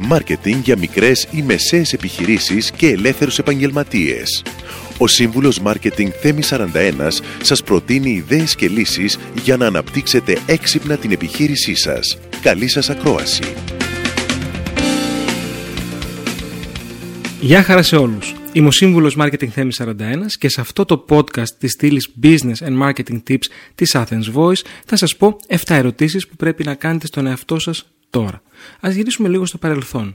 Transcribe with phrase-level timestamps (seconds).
[0.00, 4.42] Μάρκετινγκ για μικρές ή μεσαίες επιχειρήσεις και ελεύθερους επαγγελματίες.
[4.98, 11.10] Ο Σύμβουλος Μάρκετινγκ Θέμη 41 σας προτείνει ιδέες και λύσεις για να αναπτύξετε έξυπνα την
[11.10, 12.18] επιχείρησή σας.
[12.42, 13.54] Καλή σας ακρόαση!
[17.40, 18.34] Γεια χαρά σε όλους.
[18.52, 19.92] Είμαι ο Σύμβουλος Marketing Θέμη 41
[20.38, 24.96] και σε αυτό το podcast της στήλης Business and Marketing Tips της Athens Voice θα
[24.96, 28.42] σας πω 7 ερωτήσεις που πρέπει να κάνετε στον εαυτό σας τώρα.
[28.80, 30.14] Ας γυρίσουμε λίγο στο παρελθόν.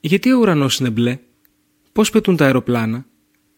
[0.00, 1.18] Γιατί ο ουρανός είναι μπλε;
[1.92, 3.06] Πώς πετούν τα αεροπλάνα;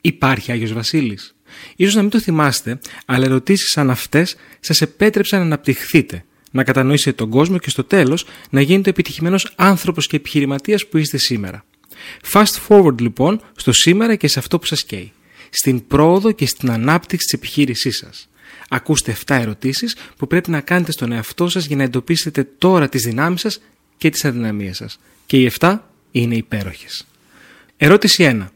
[0.01, 1.37] Υπάρχει Άγιος Βασίλης;
[1.77, 7.13] Ίσως να μην το θυμάστε, αλλά ερωτήσεις σαν αυτές σας επέτρεψαν να αναπτυχθείτε, να κατανοήσετε
[7.13, 11.65] τον κόσμο και στο τέλος να γίνετε επιτυχημένος άνθρωπος και επιχειρηματίας που είστε σήμερα.
[12.33, 15.13] Fast forward λοιπόν στο σήμερα και σε αυτό που σας καίει.
[15.51, 18.29] Στην πρόοδο και στην ανάπτυξη της επιχείρησής σας.
[18.69, 23.03] Ακούστε 7 ερωτήσεις που πρέπει να κάνετε στον εαυτό σας για να εντοπίσετε τώρα τις
[23.03, 23.61] δυνάμεις σας
[24.03, 24.99] και τις αδυναμίες σας.
[25.27, 25.79] Και οι 7
[26.11, 27.07] είναι υπέροχες.
[27.77, 28.53] Ερώτηση 1.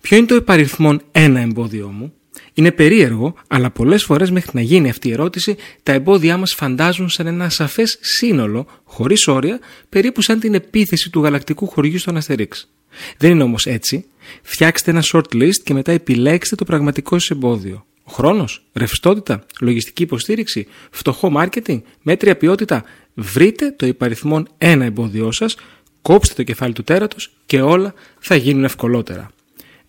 [0.00, 2.12] Ποιο είναι το υπαριθμόν ένα εμπόδιό μου;
[2.54, 7.08] Είναι περίεργο, αλλά πολλές φορές μέχρι να γίνει αυτή η ερώτηση, τα εμπόδια μας φαντάζουν
[7.08, 12.72] σαν ένα σαφές σύνολο, χωρίς όρια, περίπου σαν την επίθεση του γαλακτικού χωριού στον Αστερίξ.
[13.16, 14.04] Δεν είναι όμως έτσι.
[14.42, 17.86] Φτιάξτε ένα short list και μετά επιλέξτε το πραγματικό σας εμπόδιο.
[18.08, 22.84] Ο χρόνος, ρευστότητα, λογιστική υποστήριξη, φτωχό marketing, μέτρια ποιότητα.
[23.14, 25.56] Βρείτε το υπαριθμόν ένα εμπόδιό σας,
[26.02, 29.30] κόψτε το κεφάλι του τέρατος και όλα θα γίνουν ευκολότερα.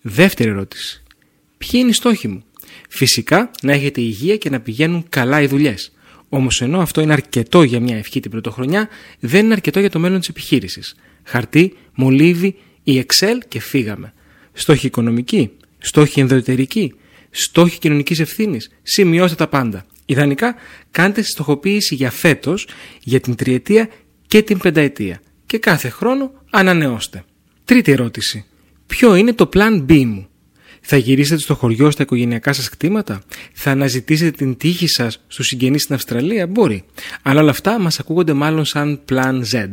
[0.00, 1.02] Δεύτερη ερώτηση.
[1.58, 2.44] Ποιοι είναι οι στόχοι μου;
[2.88, 5.92] Φυσικά να έχετε υγεία και να πηγαίνουν καλά οι δουλειές.
[6.28, 9.98] Όμως ενώ αυτό είναι αρκετό για μια ευχή την πρωτοχρονιά, δεν είναι αρκετό για το
[9.98, 10.94] μέλλον της επιχείρησης.
[11.24, 14.12] Χαρτί, μολύβι, η Excel και φύγαμε.
[14.52, 16.94] Στόχοι οικονομικοί, στόχοι ενδοτερικοί,
[17.30, 18.70] στόχοι κοινωνικής ευθύνης.
[18.82, 19.86] Σημειώστε τα πάντα.
[20.04, 20.54] Ιδανικά,
[20.90, 22.68] κάντε στοχοποίηση για φέτος,
[23.02, 23.88] για την τριετία
[24.26, 25.20] και την πενταετία.
[25.46, 27.24] Και κάθε χρόνο ανανεώστε.
[27.64, 28.44] Τρίτη ερώτηση.
[28.86, 30.27] Ποιο είναι το plan B μου;
[30.90, 33.22] Θα γυρίσετε στο χωριό στα οικογενειακά σας κτήματα,
[33.52, 36.84] θα αναζητήσετε την τύχη σας στους συγγενείς στην Αυστραλία, μπορεί.
[37.22, 39.72] Αλλά όλα αυτά μας ακούγονται μάλλον σαν Plan Z.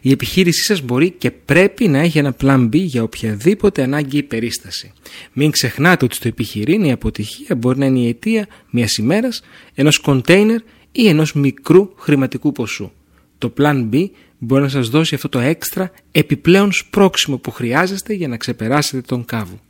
[0.00, 4.22] Η επιχείρησή σας μπορεί και πρέπει να έχει ένα Plan B για οποιαδήποτε ανάγκη ή
[4.22, 4.92] περίσταση.
[5.32, 9.42] Μην ξεχνάτε ότι στο επιχειρήν η αποτυχία μπορεί να είναι η αιτία μιας ημέρας,
[9.74, 10.60] ενός κοντέινερ
[10.92, 12.90] ή ενός μικρού χρηματικού ποσού.
[13.38, 14.06] Το Plan B
[14.38, 19.24] μπορεί να σας δώσει αυτό το έξτρα επιπλέον σπρώξιμο που χρειάζεστε για να ξεπεράσετε τον
[19.24, 19.60] κάβο.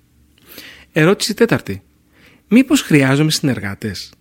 [0.92, 1.82] Ερώτηση τέταρτη.
[2.48, 4.12] Μήπως χρειάζομαι συνεργάτες;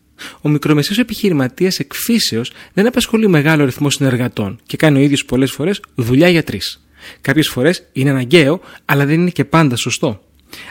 [0.42, 5.82] Ο μικρομεσαίος επιχειρηματίας εκφύσεως δεν απασχολεί μεγάλο αριθμό συνεργατών και κάνει ο ίδιος πολλές φορές
[5.96, 6.84] δουλειά για τρεις.
[7.22, 10.24] Κάποιες φορές είναι αναγκαίο, αλλά δεν είναι και πάντα σωστό.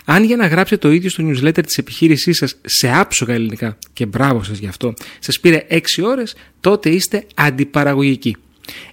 [0.05, 4.07] Αν για να γράψετε το ίδιο στο newsletter της επιχείρησής σας σε άψογα ελληνικά, και
[4.07, 8.37] μπράβο σας γι' αυτό, σας πήρε 6 ώρες, τότε είστε αντιπαραγωγικοί.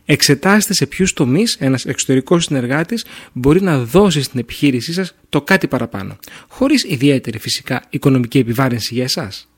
[0.05, 5.67] Εξετάστε σε ποιους τομείς ένας εξωτερικός συνεργάτης μπορεί να δώσει στην επιχείρησή σας το κάτι
[5.67, 9.49] παραπάνω, χωρίς ιδιαίτερη φυσικά οικονομική επιβάρυνση για εσάς.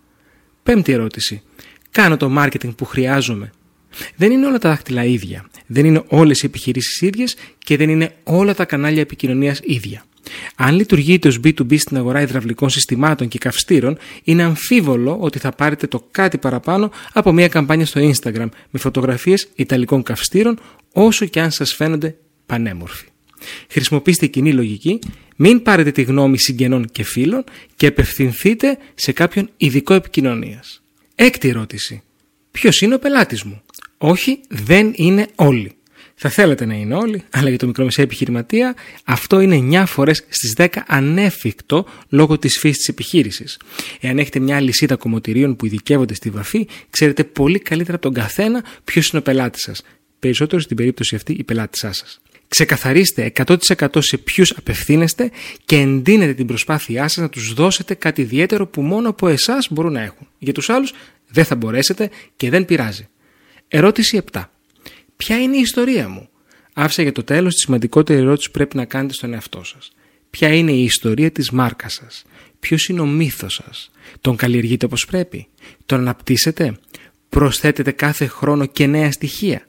[0.63, 1.41] Πέμπτη ερώτηση.
[1.91, 3.51] Κάνω το marketing που χρειάζομαι.
[4.15, 5.49] Δεν είναι όλα τα δάχτυλα ίδια.
[5.67, 10.05] Δεν είναι όλες οι επιχειρήσεις ίδιες και δεν είναι όλα τα κανάλια επικοινωνίας ίδια.
[10.55, 15.87] Αν λειτουργείτε ως B2B στην αγορά υδραυλικών συστημάτων και καυστήρων, είναι αμφίβολο ότι θα πάρετε
[15.87, 20.59] το κάτι παραπάνω από μια καμπάνια στο Instagram με φωτογραφίες ιταλικών καυστήρων
[20.93, 23.07] όσο και αν σας φαίνονται πανέμορφοι.
[23.69, 24.99] Χρησιμοποιήστε κοινή λογική,
[25.35, 27.43] μην πάρετε τη γνώμη συγγενών και φίλων
[27.75, 30.81] και απευθυνθείτε σε κάποιον ειδικό επικοινωνίας.
[31.15, 32.01] Έκτη ερώτηση.
[32.51, 33.61] Ποιος είναι ο πελάτης μου;
[33.97, 35.76] Όχι, δεν είναι όλοι.
[36.19, 40.53] Θα θέλετε να είναι όλοι, αλλά για το μικρομεσαίο επιχειρηματία αυτό είναι 9 φορές στις
[40.57, 43.59] 10 ανέφικτο λόγω της φύσης της επιχείρησης.
[43.99, 48.63] Εάν έχετε μια λυσίδα κομμωτηρίων που ειδικεύονται στη βαφή, ξέρετε πολύ καλύτερα από τον καθένα
[48.83, 49.83] ποιος είναι ο πελάτης σας.
[50.19, 52.21] Περισσότερο στην περίπτωση αυτή η πελάτησά σας.
[52.47, 53.57] Ξεκαθαρίστε 100%
[53.97, 55.31] σε ποιους απευθύνεστε
[55.65, 59.91] και εντείνετε την προσπάθειά σας να τους δώσετε κάτι ιδιαίτερο που μόνο από εσάς μπορούν
[59.91, 60.27] να έχουν.
[60.39, 60.93] Για τους άλλους
[61.27, 63.07] δεν θα μπορέσετε και δεν πειράζει.
[63.67, 64.49] Ερώτηση 7.
[65.17, 66.29] Ποια είναι η ιστορία μου;
[66.73, 69.91] Άφησα για το τέλος τη σημαντικότερη ερώτηση που πρέπει να κάνετε στον εαυτό σας.
[70.29, 72.23] Ποια είναι η ιστορία της μάρκας σας;
[72.59, 73.91] Ποιος είναι ο μύθος σας;
[74.21, 75.47] Τον καλλιεργείτε όπως πρέπει;
[75.85, 76.77] Τον αναπτύσσετε;
[77.29, 79.67] Προσθέτετε κάθε χρόνο και νέα στοιχεία;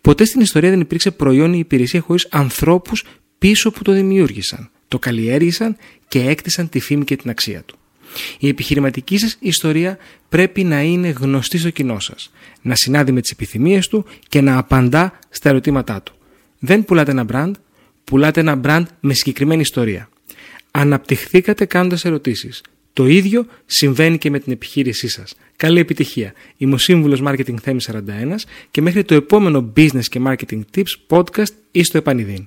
[0.00, 3.04] Ποτέ στην ιστορία δεν υπήρξε προϊόν ή υπηρεσία χωρίς ανθρώπους
[3.38, 5.76] πίσω που το δημιούργησαν, το καλλιέργησαν
[6.08, 7.79] και έκτισαν τη φήμη και την αξία του.
[8.38, 9.98] Η επιχειρηματική σας ιστορία
[10.28, 14.58] πρέπει να είναι γνωστή στο κοινό σας, να συνάδει με τις επιθυμίες του και να
[14.58, 16.14] απαντά στα ερωτήματά του.
[16.58, 17.52] Δεν πουλάτε ένα brand,
[18.04, 20.08] πουλάτε ένα brand με συγκεκριμένη ιστορία.
[20.70, 22.62] Αναπτυχθήκατε κάνοντας ερωτήσεις.
[22.92, 25.34] Το ίδιο συμβαίνει και με την επιχείρησή σας.
[25.56, 26.32] Καλή επιτυχία.
[26.56, 31.52] Είμαι ο Σύμβουλος Marketing Θέμη 41 και μέχρι το επόμενο Business και Marketing Tips podcast
[31.70, 32.46] ή στο επανειδήν.